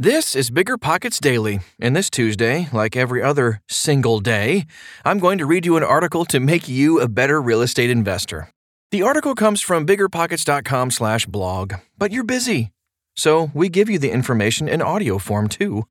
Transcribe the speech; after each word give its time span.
This 0.00 0.36
is 0.36 0.52
Bigger 0.52 0.78
Pockets 0.78 1.18
Daily, 1.18 1.58
and 1.80 1.96
this 1.96 2.08
Tuesday, 2.08 2.68
like 2.72 2.94
every 2.94 3.20
other 3.20 3.62
single 3.68 4.20
day, 4.20 4.64
I'm 5.04 5.18
going 5.18 5.38
to 5.38 5.44
read 5.44 5.66
you 5.66 5.76
an 5.76 5.82
article 5.82 6.24
to 6.26 6.38
make 6.38 6.68
you 6.68 7.00
a 7.00 7.08
better 7.08 7.42
real 7.42 7.62
estate 7.62 7.90
investor. 7.90 8.48
The 8.92 9.02
article 9.02 9.34
comes 9.34 9.60
from 9.60 9.88
biggerpockets.com/blog, 9.88 11.72
but 11.98 12.12
you're 12.12 12.22
busy. 12.22 12.70
So, 13.16 13.50
we 13.52 13.68
give 13.68 13.90
you 13.90 13.98
the 13.98 14.12
information 14.12 14.68
in 14.68 14.80
audio 14.82 15.18
form 15.18 15.48
too. 15.48 15.82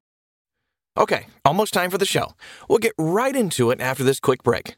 Okay, 0.95 1.25
almost 1.43 1.73
time 1.73 1.91
for 1.91 1.97
the 1.97 2.05
show. 2.05 2.31
We'll 2.69 2.79
get 2.79 2.93
right 2.97 3.35
into 3.35 3.71
it 3.71 3.81
after 3.81 4.05
this 4.05 4.21
quick 4.21 4.41
break. 4.41 4.77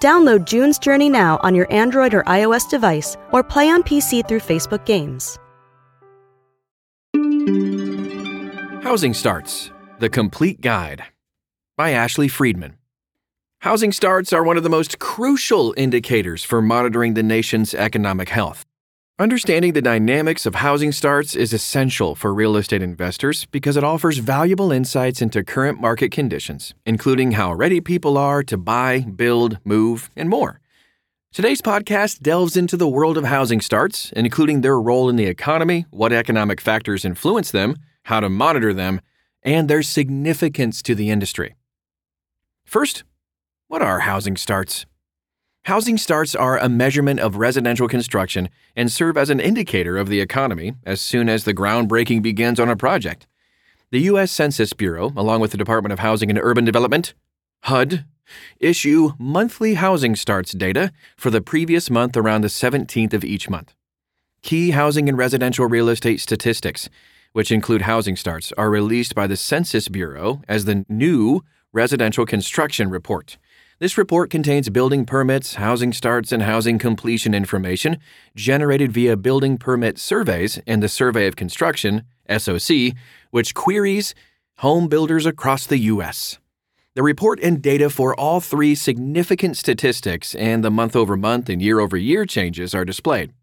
Download 0.00 0.44
June's 0.44 0.78
Journey 0.78 1.08
now 1.08 1.40
on 1.42 1.54
your 1.54 1.72
Android 1.72 2.12
or 2.12 2.22
iOS 2.24 2.68
device 2.68 3.16
or 3.32 3.42
play 3.42 3.70
on 3.70 3.82
PC 3.82 4.28
through 4.28 4.40
Facebook 4.40 4.84
Games. 4.84 5.38
Housing 8.84 9.14
Starts 9.14 9.70
The 9.98 10.10
Complete 10.10 10.60
Guide 10.60 11.04
by 11.76 11.92
Ashley 11.92 12.28
Friedman. 12.28 12.76
Housing 13.60 13.90
starts 13.90 14.32
are 14.32 14.44
one 14.44 14.58
of 14.58 14.62
the 14.62 14.68
most 14.68 14.98
crucial 14.98 15.74
indicators 15.76 16.44
for 16.44 16.60
monitoring 16.60 17.14
the 17.14 17.22
nation's 17.22 17.74
economic 17.74 18.28
health. 18.28 18.65
Understanding 19.18 19.72
the 19.72 19.80
dynamics 19.80 20.44
of 20.44 20.56
housing 20.56 20.92
starts 20.92 21.34
is 21.34 21.54
essential 21.54 22.14
for 22.14 22.34
real 22.34 22.54
estate 22.54 22.82
investors 22.82 23.46
because 23.46 23.74
it 23.74 23.82
offers 23.82 24.18
valuable 24.18 24.70
insights 24.70 25.22
into 25.22 25.42
current 25.42 25.80
market 25.80 26.12
conditions, 26.12 26.74
including 26.84 27.32
how 27.32 27.54
ready 27.54 27.80
people 27.80 28.18
are 28.18 28.42
to 28.42 28.58
buy, 28.58 29.00
build, 29.00 29.56
move, 29.64 30.10
and 30.16 30.28
more. 30.28 30.60
Today's 31.32 31.62
podcast 31.62 32.20
delves 32.20 32.58
into 32.58 32.76
the 32.76 32.86
world 32.86 33.16
of 33.16 33.24
housing 33.24 33.62
starts, 33.62 34.12
including 34.12 34.60
their 34.60 34.78
role 34.78 35.08
in 35.08 35.16
the 35.16 35.24
economy, 35.24 35.86
what 35.88 36.12
economic 36.12 36.60
factors 36.60 37.02
influence 37.02 37.50
them, 37.50 37.76
how 38.02 38.20
to 38.20 38.28
monitor 38.28 38.74
them, 38.74 39.00
and 39.42 39.66
their 39.66 39.82
significance 39.82 40.82
to 40.82 40.94
the 40.94 41.08
industry. 41.08 41.54
First, 42.66 43.02
what 43.68 43.80
are 43.80 44.00
housing 44.00 44.36
starts? 44.36 44.84
Housing 45.66 45.98
starts 45.98 46.36
are 46.36 46.58
a 46.58 46.68
measurement 46.68 47.18
of 47.18 47.34
residential 47.34 47.88
construction 47.88 48.50
and 48.76 48.90
serve 48.90 49.16
as 49.16 49.30
an 49.30 49.40
indicator 49.40 49.98
of 49.98 50.08
the 50.08 50.20
economy 50.20 50.74
as 50.84 51.00
soon 51.00 51.28
as 51.28 51.42
the 51.42 51.52
groundbreaking 51.52 52.22
begins 52.22 52.60
on 52.60 52.68
a 52.68 52.76
project. 52.76 53.26
The 53.90 54.02
U.S. 54.02 54.30
Census 54.30 54.72
Bureau, 54.72 55.12
along 55.16 55.40
with 55.40 55.50
the 55.50 55.56
Department 55.56 55.92
of 55.92 55.98
Housing 55.98 56.30
and 56.30 56.38
Urban 56.40 56.64
Development, 56.64 57.12
HUD, 57.64 58.04
issue 58.60 59.14
monthly 59.18 59.74
housing 59.74 60.14
starts 60.14 60.52
data 60.52 60.92
for 61.16 61.30
the 61.30 61.40
previous 61.40 61.90
month 61.90 62.16
around 62.16 62.42
the 62.42 62.48
17th 62.48 63.12
of 63.12 63.24
each 63.24 63.50
month. 63.50 63.74
Key 64.42 64.70
housing 64.70 65.08
and 65.08 65.18
residential 65.18 65.66
real 65.66 65.88
estate 65.88 66.20
statistics, 66.20 66.88
which 67.32 67.50
include 67.50 67.82
housing 67.82 68.14
starts, 68.14 68.52
are 68.52 68.70
released 68.70 69.16
by 69.16 69.26
the 69.26 69.36
Census 69.36 69.88
Bureau 69.88 70.42
as 70.46 70.64
the 70.64 70.86
new 70.88 71.42
Residential 71.72 72.24
Construction 72.24 72.88
Report. 72.88 73.36
This 73.78 73.98
report 73.98 74.30
contains 74.30 74.70
building 74.70 75.04
permits, 75.04 75.56
housing 75.56 75.92
starts, 75.92 76.32
and 76.32 76.42
housing 76.42 76.78
completion 76.78 77.34
information 77.34 77.98
generated 78.34 78.90
via 78.90 79.18
building 79.18 79.58
permit 79.58 79.98
surveys 79.98 80.58
and 80.66 80.82
the 80.82 80.88
Survey 80.88 81.26
of 81.26 81.36
Construction, 81.36 82.04
SOC, 82.26 82.94
which 83.32 83.54
queries 83.54 84.14
home 84.58 84.88
builders 84.88 85.26
across 85.26 85.66
the 85.66 85.76
U.S. 85.76 86.38
The 86.94 87.02
report 87.02 87.38
and 87.40 87.60
data 87.60 87.90
for 87.90 88.18
all 88.18 88.40
three 88.40 88.74
significant 88.74 89.58
statistics 89.58 90.34
and 90.34 90.64
the 90.64 90.70
month 90.70 90.96
over 90.96 91.14
month 91.14 91.50
and 91.50 91.60
year 91.60 91.78
over 91.78 91.98
year 91.98 92.24
changes 92.24 92.74
are 92.74 92.86
displayed. 92.86 93.34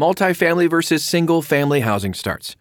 Multifamily 0.00 0.70
versus 0.70 1.04
single 1.04 1.42
family 1.42 1.80
housing 1.80 2.14
starts. 2.14 2.56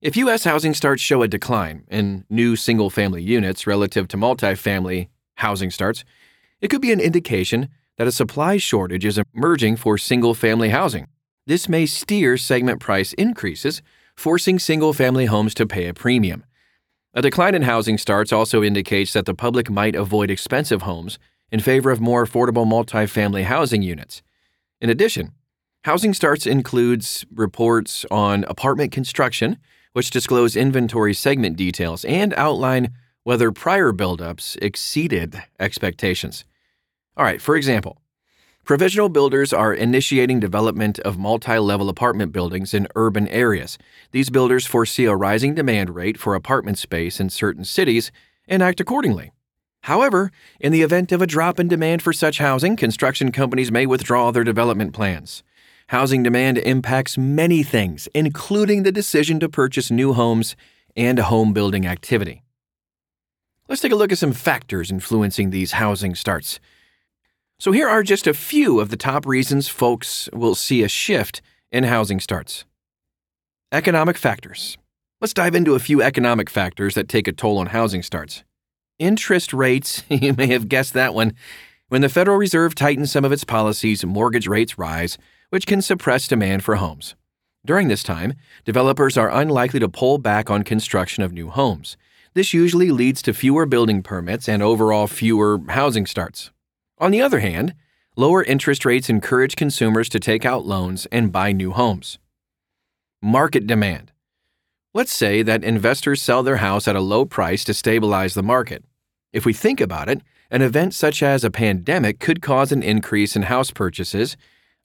If 0.00 0.16
U.S. 0.16 0.44
housing 0.44 0.74
starts 0.74 1.02
show 1.02 1.22
a 1.22 1.28
decline 1.28 1.82
in 1.90 2.24
new 2.30 2.54
single 2.54 2.88
family 2.88 3.22
units 3.22 3.66
relative 3.66 4.06
to 4.08 4.16
multifamily 4.16 5.08
housing 5.36 5.70
starts, 5.70 6.04
it 6.60 6.68
could 6.68 6.80
be 6.80 6.92
an 6.92 7.00
indication 7.00 7.68
that 7.98 8.06
a 8.06 8.12
supply 8.12 8.56
shortage 8.56 9.04
is 9.04 9.20
emerging 9.34 9.76
for 9.76 9.98
single 9.98 10.34
family 10.34 10.70
housing. 10.70 11.08
This 11.46 11.68
may 11.68 11.86
steer 11.86 12.36
segment 12.36 12.80
price 12.80 13.12
increases, 13.14 13.82
forcing 14.16 14.58
single 14.58 14.92
family 14.92 15.26
homes 15.26 15.54
to 15.54 15.66
pay 15.66 15.88
a 15.88 15.94
premium. 15.94 16.44
A 17.14 17.22
decline 17.22 17.54
in 17.54 17.62
housing 17.62 17.98
starts 17.98 18.32
also 18.32 18.62
indicates 18.62 19.12
that 19.12 19.26
the 19.26 19.34
public 19.34 19.68
might 19.68 19.94
avoid 19.94 20.30
expensive 20.30 20.82
homes 20.82 21.18
in 21.50 21.60
favor 21.60 21.90
of 21.90 22.00
more 22.00 22.24
affordable 22.24 22.66
multifamily 22.66 23.44
housing 23.44 23.82
units. 23.82 24.22
In 24.80 24.88
addition, 24.88 25.32
housing 25.84 26.14
starts 26.14 26.46
includes 26.46 27.26
reports 27.34 28.06
on 28.10 28.44
apartment 28.44 28.92
construction, 28.92 29.58
which 29.92 30.10
disclose 30.10 30.56
inventory 30.56 31.12
segment 31.12 31.56
details 31.56 32.04
and 32.06 32.32
outline 32.34 32.92
whether 33.24 33.52
prior 33.52 33.92
buildups 33.92 34.56
exceeded 34.60 35.42
expectations. 35.60 36.44
All 37.16 37.24
right, 37.24 37.40
for 37.40 37.56
example, 37.56 37.98
provisional 38.64 39.08
builders 39.08 39.52
are 39.52 39.74
initiating 39.74 40.40
development 40.40 40.98
of 41.00 41.18
multi 41.18 41.58
level 41.58 41.88
apartment 41.88 42.32
buildings 42.32 42.74
in 42.74 42.88
urban 42.94 43.28
areas. 43.28 43.78
These 44.10 44.30
builders 44.30 44.66
foresee 44.66 45.04
a 45.04 45.14
rising 45.14 45.54
demand 45.54 45.94
rate 45.94 46.18
for 46.18 46.34
apartment 46.34 46.78
space 46.78 47.20
in 47.20 47.30
certain 47.30 47.64
cities 47.64 48.10
and 48.48 48.62
act 48.62 48.80
accordingly. 48.80 49.32
However, 49.82 50.30
in 50.60 50.72
the 50.72 50.82
event 50.82 51.10
of 51.10 51.20
a 51.20 51.26
drop 51.26 51.58
in 51.58 51.68
demand 51.68 52.02
for 52.02 52.12
such 52.12 52.38
housing, 52.38 52.76
construction 52.76 53.32
companies 53.32 53.72
may 53.72 53.84
withdraw 53.84 54.30
their 54.30 54.44
development 54.44 54.92
plans. 54.92 55.42
Housing 55.88 56.22
demand 56.22 56.58
impacts 56.58 57.18
many 57.18 57.62
things, 57.62 58.08
including 58.14 58.84
the 58.84 58.92
decision 58.92 59.40
to 59.40 59.48
purchase 59.48 59.90
new 59.90 60.12
homes 60.12 60.56
and 60.96 61.18
home 61.18 61.52
building 61.52 61.86
activity. 61.86 62.41
Let's 63.72 63.80
take 63.80 63.92
a 63.92 63.96
look 63.96 64.12
at 64.12 64.18
some 64.18 64.34
factors 64.34 64.90
influencing 64.90 65.48
these 65.48 65.72
housing 65.72 66.14
starts. 66.14 66.60
So, 67.58 67.72
here 67.72 67.88
are 67.88 68.02
just 68.02 68.26
a 68.26 68.34
few 68.34 68.80
of 68.80 68.90
the 68.90 68.98
top 68.98 69.24
reasons 69.24 69.66
folks 69.66 70.28
will 70.34 70.54
see 70.54 70.82
a 70.82 70.88
shift 70.88 71.40
in 71.70 71.84
housing 71.84 72.20
starts. 72.20 72.66
Economic 73.72 74.18
factors. 74.18 74.76
Let's 75.22 75.32
dive 75.32 75.54
into 75.54 75.74
a 75.74 75.78
few 75.78 76.02
economic 76.02 76.50
factors 76.50 76.94
that 76.96 77.08
take 77.08 77.26
a 77.26 77.32
toll 77.32 77.56
on 77.56 77.68
housing 77.68 78.02
starts. 78.02 78.44
Interest 78.98 79.54
rates, 79.54 80.04
you 80.10 80.34
may 80.34 80.48
have 80.48 80.68
guessed 80.68 80.92
that 80.92 81.14
one. 81.14 81.32
When 81.88 82.02
the 82.02 82.10
Federal 82.10 82.36
Reserve 82.36 82.74
tightens 82.74 83.10
some 83.10 83.24
of 83.24 83.32
its 83.32 83.42
policies, 83.42 84.04
mortgage 84.04 84.46
rates 84.46 84.76
rise, 84.76 85.16
which 85.48 85.66
can 85.66 85.80
suppress 85.80 86.28
demand 86.28 86.62
for 86.62 86.76
homes. 86.76 87.14
During 87.64 87.88
this 87.88 88.02
time, 88.02 88.34
developers 88.66 89.16
are 89.16 89.30
unlikely 89.30 89.80
to 89.80 89.88
pull 89.88 90.18
back 90.18 90.50
on 90.50 90.62
construction 90.62 91.22
of 91.22 91.32
new 91.32 91.48
homes. 91.48 91.96
This 92.34 92.54
usually 92.54 92.90
leads 92.90 93.20
to 93.22 93.34
fewer 93.34 93.66
building 93.66 94.02
permits 94.02 94.48
and 94.48 94.62
overall 94.62 95.06
fewer 95.06 95.60
housing 95.68 96.06
starts. 96.06 96.50
On 96.98 97.10
the 97.10 97.20
other 97.20 97.40
hand, 97.40 97.74
lower 98.16 98.42
interest 98.42 98.84
rates 98.84 99.10
encourage 99.10 99.56
consumers 99.56 100.08
to 100.08 100.20
take 100.20 100.44
out 100.44 100.64
loans 100.64 101.06
and 101.12 101.32
buy 101.32 101.52
new 101.52 101.72
homes. 101.72 102.18
Market 103.20 103.66
demand. 103.66 104.12
Let's 104.94 105.12
say 105.12 105.42
that 105.42 105.64
investors 105.64 106.20
sell 106.20 106.42
their 106.42 106.58
house 106.58 106.86
at 106.86 106.96
a 106.96 107.00
low 107.00 107.24
price 107.24 107.64
to 107.64 107.72
stabilize 107.72 108.34
the 108.34 108.42
market. 108.42 108.84
If 109.32 109.46
we 109.46 109.54
think 109.54 109.80
about 109.80 110.10
it, 110.10 110.20
an 110.50 110.60
event 110.60 110.92
such 110.92 111.22
as 111.22 111.44
a 111.44 111.50
pandemic 111.50 112.20
could 112.20 112.42
cause 112.42 112.72
an 112.72 112.82
increase 112.82 113.34
in 113.34 113.42
house 113.42 113.70
purchases, 113.70 114.36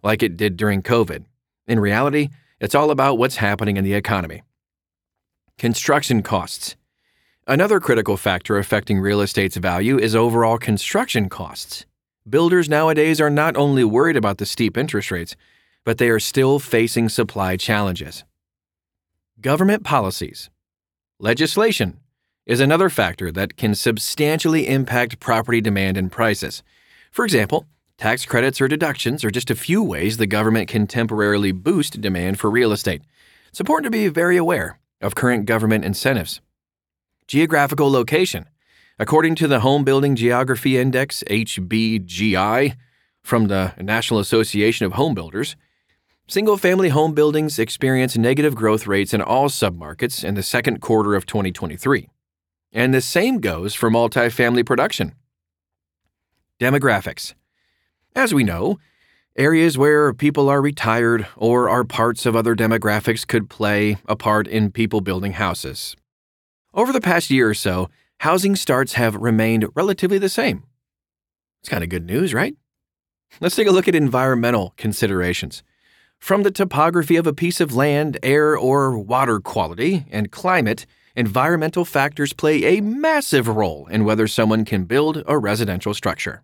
like 0.02 0.24
it 0.24 0.38
did 0.38 0.56
during 0.56 0.82
COVID. 0.82 1.26
In 1.68 1.82
reality, 1.82 2.30
it's 2.62 2.74
all 2.74 2.90
about 2.90 3.18
what's 3.18 3.36
happening 3.38 3.76
in 3.76 3.84
the 3.84 3.94
economy. 3.94 4.44
Construction 5.58 6.24
costs. 6.24 6.77
Another 7.50 7.80
critical 7.80 8.18
factor 8.18 8.58
affecting 8.58 9.00
real 9.00 9.22
estate's 9.22 9.56
value 9.56 9.98
is 9.98 10.14
overall 10.14 10.58
construction 10.58 11.30
costs. 11.30 11.86
Builders 12.30 12.68
nowadays 12.68 13.22
are 13.22 13.30
not 13.30 13.56
only 13.56 13.86
worried 13.86 14.18
about 14.18 14.38
the 14.38 14.46
steep 14.46 14.78
interest 14.78 15.12
rates, 15.12 15.38
but 15.86 15.98
they 15.98 16.10
are 16.10 16.20
still 16.20 16.60
facing 16.60 17.08
supply 17.08 17.56
challenges. 17.56 18.26
Government 19.40 19.86
policies. 19.86 20.50
Legislation 21.22 22.02
is 22.46 22.60
another 22.60 22.90
factor 22.90 23.32
that 23.32 23.56
can 23.56 23.74
substantially 23.76 24.68
impact 24.68 25.22
property 25.22 25.62
demand 25.62 25.96
and 25.96 26.12
prices. 26.12 26.64
For 27.14 27.24
example, 27.24 27.66
tax 27.98 28.26
credits 28.26 28.60
or 28.60 28.68
deductions 28.68 29.24
are 29.24 29.32
just 29.32 29.50
a 29.50 29.56
few 29.56 29.82
ways 29.82 30.18
the 30.18 30.28
government 30.28 30.68
can 30.68 30.86
temporarily 30.86 31.54
boost 31.54 32.02
demand 32.02 32.42
for 32.42 32.52
real 32.52 32.74
estate. 32.74 33.04
It's 33.48 33.62
important 33.62 33.86
to 33.86 33.98
be 33.98 34.10
very 34.10 34.36
aware 34.36 34.80
of 35.00 35.16
current 35.16 35.46
government 35.46 35.86
incentives. 35.86 36.42
Geographical 37.28 37.92
location. 37.92 38.46
According 38.98 39.36
to 39.36 39.50
the 39.50 39.60
Home 39.60 39.84
Building 39.84 40.16
Geography 40.16 40.78
Index, 40.78 41.26
HBGI, 41.30 42.78
from 43.22 43.48
the 43.48 43.74
National 43.78 44.22
Association 44.22 44.86
of 44.86 44.94
Home 44.94 45.14
Builders, 45.14 45.58
single 46.30 46.56
family 46.56 46.88
home 46.88 47.14
buildings 47.14 47.60
experienced 47.60 48.18
negative 48.18 48.56
growth 48.56 48.88
rates 48.88 49.14
in 49.14 49.22
all 49.22 49.50
submarkets 49.50 50.24
in 50.24 50.36
the 50.36 50.42
second 50.42 50.80
quarter 50.80 51.16
of 51.16 51.26
2023. 51.26 52.10
And 52.72 52.94
the 52.94 53.02
same 53.02 53.42
goes 53.42 53.76
for 53.76 53.90
multifamily 53.90 54.66
production. 54.66 55.14
Demographics. 56.62 57.34
As 58.16 58.34
we 58.34 58.46
know, 58.46 58.80
areas 59.36 59.78
where 59.78 60.14
people 60.14 60.48
are 60.48 60.62
retired 60.62 61.28
or 61.36 61.68
are 61.68 61.84
parts 61.84 62.26
of 62.26 62.38
other 62.38 62.56
demographics 62.56 63.28
could 63.28 63.50
play 63.50 63.98
a 64.08 64.16
part 64.16 64.48
in 64.48 64.72
people 64.72 65.02
building 65.02 65.34
houses. 65.34 65.98
Over 66.78 66.94
the 66.94 67.02
past 67.02 67.32
year 67.32 67.50
or 67.50 67.56
so, 67.56 67.90
housing 68.20 68.56
starts 68.56 68.94
have 68.94 69.16
remained 69.16 69.66
relatively 69.74 70.20
the 70.20 70.30
same. 70.30 70.64
It's 71.60 71.70
kind 71.70 71.84
of 71.84 71.90
good 71.90 72.06
news, 72.06 72.36
right? 72.36 72.56
Let's 73.42 73.56
take 73.56 73.68
a 73.68 73.72
look 73.72 73.88
at 73.88 73.96
environmental 73.96 74.76
considerations. 74.78 75.64
From 76.20 76.44
the 76.44 76.52
topography 76.52 77.16
of 77.16 77.26
a 77.26 77.34
piece 77.34 77.60
of 77.60 77.76
land, 77.76 78.20
air 78.22 78.56
or 78.56 78.96
water 78.96 79.40
quality, 79.40 80.06
and 80.12 80.32
climate, 80.32 80.86
environmental 81.16 81.84
factors 81.84 82.32
play 82.32 82.78
a 82.78 82.82
massive 82.82 83.48
role 83.48 83.88
in 83.88 84.06
whether 84.06 84.28
someone 84.28 84.64
can 84.64 84.84
build 84.84 85.24
a 85.26 85.40
residential 85.40 85.96
structure. 85.96 86.44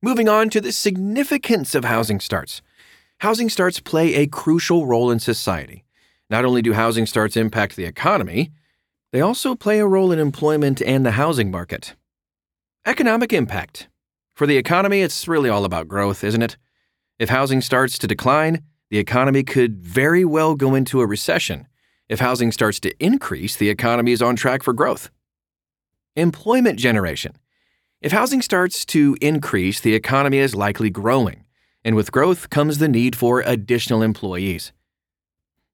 Moving 0.00 0.28
on 0.28 0.50
to 0.50 0.60
the 0.60 0.70
significance 0.70 1.74
of 1.74 1.84
housing 1.84 2.20
starts. 2.20 2.62
Housing 3.18 3.48
starts 3.48 3.80
play 3.80 4.14
a 4.14 4.28
crucial 4.28 4.86
role 4.86 5.10
in 5.10 5.18
society. 5.18 5.84
Not 6.30 6.44
only 6.44 6.62
do 6.62 6.74
housing 6.74 7.06
starts 7.06 7.36
impact 7.36 7.74
the 7.74 7.86
economy, 7.86 8.52
they 9.12 9.20
also 9.20 9.54
play 9.54 9.78
a 9.78 9.86
role 9.86 10.10
in 10.10 10.18
employment 10.18 10.80
and 10.82 11.04
the 11.04 11.12
housing 11.12 11.50
market. 11.50 11.94
Economic 12.86 13.32
impact. 13.32 13.88
For 14.34 14.46
the 14.46 14.56
economy, 14.56 15.02
it's 15.02 15.28
really 15.28 15.50
all 15.50 15.64
about 15.64 15.86
growth, 15.86 16.24
isn't 16.24 16.42
it? 16.42 16.56
If 17.18 17.28
housing 17.28 17.60
starts 17.60 17.98
to 17.98 18.06
decline, 18.06 18.62
the 18.90 18.98
economy 18.98 19.42
could 19.44 19.78
very 19.78 20.24
well 20.24 20.54
go 20.54 20.74
into 20.74 21.00
a 21.00 21.06
recession. 21.06 21.68
If 22.08 22.20
housing 22.20 22.50
starts 22.52 22.80
to 22.80 22.92
increase, 22.98 23.54
the 23.54 23.68
economy 23.68 24.12
is 24.12 24.22
on 24.22 24.34
track 24.34 24.62
for 24.62 24.72
growth. 24.72 25.10
Employment 26.16 26.78
generation. 26.78 27.36
If 28.00 28.12
housing 28.12 28.42
starts 28.42 28.84
to 28.86 29.16
increase, 29.20 29.80
the 29.80 29.94
economy 29.94 30.38
is 30.38 30.54
likely 30.54 30.90
growing, 30.90 31.44
and 31.84 31.94
with 31.94 32.12
growth 32.12 32.50
comes 32.50 32.78
the 32.78 32.88
need 32.88 33.14
for 33.14 33.40
additional 33.40 34.02
employees. 34.02 34.72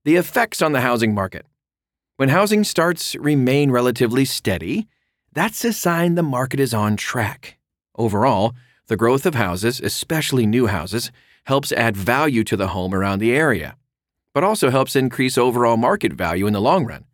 The 0.05 0.17
effects 0.17 0.61
on 0.61 0.73
the 0.73 0.83
housing 0.83 1.15
market. 1.15 1.47
When 2.19 2.31
housing 2.31 2.65
starts 2.65 3.15
remain 3.15 3.71
relatively 3.71 4.25
steady, 4.25 4.89
that's 5.33 5.65
a 5.65 5.73
sign 5.73 6.17
the 6.17 6.23
market 6.25 6.59
is 6.59 6.75
on 6.75 6.97
track. 6.97 7.59
Overall, 7.95 8.57
the 8.89 8.97
growth 8.97 9.25
of 9.25 9.37
houses, 9.37 9.81
especially 9.81 10.45
new 10.45 10.67
houses, 10.67 11.13
helps 11.45 11.71
add 11.71 11.97
value 11.97 12.43
to 12.43 12.57
the 12.57 12.69
home 12.75 12.93
around 12.93 13.21
the 13.21 13.37
area, 13.37 13.77
but 14.35 14.43
also 14.43 14.69
helps 14.69 14.97
increase 14.97 15.39
overall 15.39 15.77
market 15.77 16.13
value 16.13 16.49
in 16.49 16.53
the 16.53 16.61
long 16.61 16.85
run. 16.85 17.05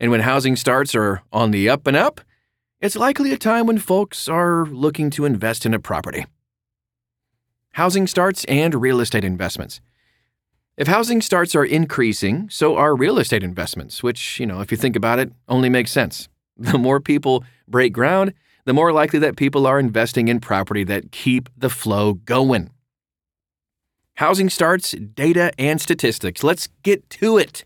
And 0.00 0.10
when 0.10 0.20
housing 0.20 0.56
starts 0.56 0.94
are 0.94 1.20
on 1.30 1.50
the 1.50 1.68
up 1.68 1.86
and 1.86 1.94
up, 1.94 2.22
it's 2.80 2.96
likely 2.96 3.32
a 3.32 3.36
time 3.36 3.66
when 3.66 3.76
folks 3.76 4.26
are 4.26 4.64
looking 4.64 5.10
to 5.10 5.26
invest 5.26 5.66
in 5.66 5.74
a 5.74 5.78
property. 5.78 6.24
Housing 7.72 8.06
starts 8.06 8.46
and 8.46 8.74
real 8.74 9.00
estate 9.00 9.22
investments. 9.22 9.82
If 10.76 10.88
housing 10.88 11.22
starts 11.22 11.54
are 11.54 11.64
increasing, 11.64 12.50
so 12.50 12.76
are 12.76 12.94
real 12.94 13.18
estate 13.18 13.42
investments, 13.42 14.02
which, 14.02 14.38
you 14.38 14.44
know, 14.44 14.60
if 14.60 14.70
you 14.70 14.76
think 14.76 14.94
about 14.94 15.18
it, 15.18 15.32
only 15.48 15.68
makes 15.68 15.90
sense. 15.90 16.28
The 16.58 16.78
more 16.78 17.00
people 17.00 17.44
break 17.68 17.92
ground, 17.92 18.32
the 18.64 18.72
more 18.72 18.90
likely 18.90 19.18
that 19.18 19.36
people 19.36 19.66
are 19.66 19.78
investing 19.78 20.28
in 20.28 20.40
property 20.40 20.84
that 20.84 21.12
keep 21.12 21.50
the 21.54 21.68
flow 21.68 22.14
going. 22.14 22.70
Housing 24.14 24.48
starts, 24.48 24.92
data, 24.92 25.52
and 25.58 25.78
statistics. 25.80 26.42
Let's 26.42 26.68
get 26.82 27.10
to 27.10 27.36
it. 27.36 27.62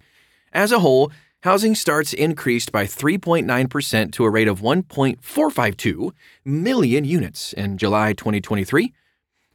As 0.52 0.72
a 0.72 0.80
whole, 0.80 1.12
housing 1.44 1.76
starts 1.76 2.12
increased 2.12 2.72
by 2.72 2.84
3.9% 2.84 4.12
to 4.12 4.24
a 4.24 4.30
rate 4.30 4.48
of 4.48 4.60
1.452 4.60 6.10
million 6.44 7.04
units 7.04 7.52
in 7.52 7.78
July 7.78 8.12
2023 8.12 8.92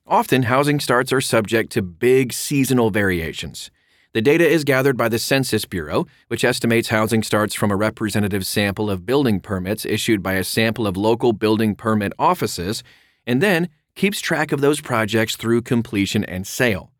Often, 0.08 0.44
housing 0.44 0.80
starts 0.80 1.12
are 1.12 1.20
subject 1.20 1.72
to 1.72 1.82
big 1.82 2.32
seasonal 2.32 2.92
variations. 2.92 3.72
The 4.14 4.22
data 4.22 4.48
is 4.48 4.64
gathered 4.64 4.98
by 4.98 5.10
the 5.10 5.18
Census 5.18 5.66
Bureau, 5.66 6.06
which 6.28 6.44
estimates 6.44 6.90
housing 6.90 7.24
starts 7.24 7.56
from 7.56 7.72
a 7.72 7.76
representative 7.76 8.46
sample 8.46 8.92
of 8.92 9.08
building 9.08 9.40
permits 9.40 9.84
issued 9.84 10.22
by 10.22 10.34
a 10.34 10.44
sample 10.44 10.86
of 10.86 10.96
local 10.96 11.34
building 11.34 11.74
permit 11.74 12.14
offices, 12.20 12.84
and 13.26 13.42
then 13.42 13.68
keeps 13.96 14.22
track 14.22 14.52
of 14.52 14.62
those 14.62 14.80
projects 14.80 15.36
through 15.36 15.64
completion 15.64 16.24
and 16.24 16.46
sale. 16.46 16.92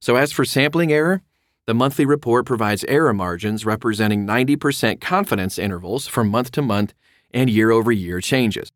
So, 0.00 0.16
as 0.16 0.32
for 0.32 0.46
sampling 0.46 0.90
error, 0.90 1.20
the 1.66 1.74
monthly 1.74 2.06
report 2.06 2.46
provides 2.46 2.84
error 2.84 3.12
margins 3.12 3.66
representing 3.66 4.26
90% 4.26 5.02
confidence 5.02 5.58
intervals 5.58 6.06
from 6.06 6.30
month 6.30 6.50
to 6.52 6.62
month 6.62 6.94
and 7.30 7.50
year 7.50 7.70
over 7.70 7.92
year 7.92 8.22
changes. 8.22 8.72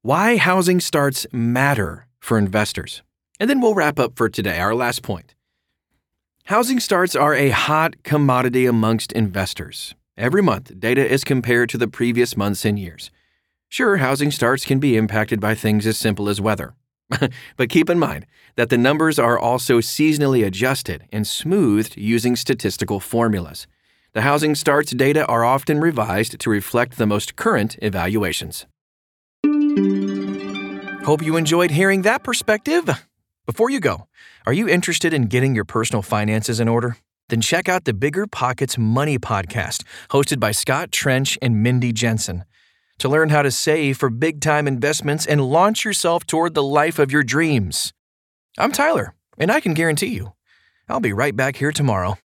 Why 0.00 0.38
housing 0.38 0.80
starts 0.80 1.26
matter 1.30 2.06
for 2.20 2.38
investors. 2.38 3.02
And 3.40 3.48
then 3.48 3.60
we'll 3.60 3.74
wrap 3.74 3.98
up 3.98 4.16
for 4.16 4.28
today, 4.28 4.58
our 4.58 4.74
last 4.74 5.02
point. 5.02 5.34
Housing 6.44 6.80
starts 6.80 7.14
are 7.14 7.34
a 7.34 7.50
hot 7.50 8.02
commodity 8.02 8.66
amongst 8.66 9.12
investors. 9.12 9.94
Every 10.16 10.42
month, 10.42 10.80
data 10.80 11.06
is 11.06 11.22
compared 11.22 11.68
to 11.70 11.78
the 11.78 11.88
previous 11.88 12.36
months 12.36 12.64
and 12.64 12.78
years. 12.78 13.10
Sure, 13.68 13.98
housing 13.98 14.30
starts 14.30 14.64
can 14.64 14.80
be 14.80 14.96
impacted 14.96 15.40
by 15.40 15.54
things 15.54 15.86
as 15.86 15.98
simple 15.98 16.28
as 16.28 16.40
weather. 16.40 16.74
but 17.56 17.68
keep 17.68 17.88
in 17.88 17.98
mind 17.98 18.26
that 18.56 18.70
the 18.70 18.78
numbers 18.78 19.18
are 19.18 19.38
also 19.38 19.78
seasonally 19.78 20.44
adjusted 20.44 21.04
and 21.12 21.26
smoothed 21.26 21.96
using 21.96 22.34
statistical 22.34 22.98
formulas. 22.98 23.66
The 24.14 24.22
housing 24.22 24.54
starts 24.54 24.92
data 24.92 25.26
are 25.26 25.44
often 25.44 25.80
revised 25.80 26.40
to 26.40 26.50
reflect 26.50 26.96
the 26.96 27.06
most 27.06 27.36
current 27.36 27.76
evaluations. 27.80 28.66
Hope 31.04 31.22
you 31.22 31.36
enjoyed 31.36 31.70
hearing 31.70 32.02
that 32.02 32.24
perspective. 32.24 32.88
Before 33.48 33.70
you 33.70 33.80
go, 33.80 34.08
are 34.44 34.52
you 34.52 34.68
interested 34.68 35.14
in 35.14 35.22
getting 35.22 35.54
your 35.54 35.64
personal 35.64 36.02
finances 36.02 36.60
in 36.60 36.68
order? 36.68 36.98
Then 37.30 37.40
check 37.40 37.66
out 37.66 37.86
the 37.86 37.94
Bigger 37.94 38.26
Pockets 38.26 38.76
Money 38.76 39.18
podcast, 39.18 39.84
hosted 40.10 40.38
by 40.38 40.50
Scott 40.50 40.92
Trench 40.92 41.38
and 41.40 41.62
Mindy 41.62 41.90
Jensen. 41.90 42.44
To 42.98 43.08
learn 43.08 43.30
how 43.30 43.40
to 43.40 43.50
save 43.50 43.96
for 43.96 44.10
big 44.10 44.42
time 44.42 44.68
investments 44.68 45.24
and 45.24 45.40
launch 45.40 45.82
yourself 45.82 46.26
toward 46.26 46.52
the 46.52 46.62
life 46.62 46.98
of 46.98 47.10
your 47.10 47.22
dreams. 47.22 47.94
I'm 48.58 48.70
Tyler, 48.70 49.14
and 49.38 49.50
I 49.50 49.60
can 49.60 49.72
guarantee 49.72 50.08
you, 50.08 50.34
I'll 50.86 51.00
be 51.00 51.14
right 51.14 51.34
back 51.34 51.56
here 51.56 51.72
tomorrow. 51.72 52.18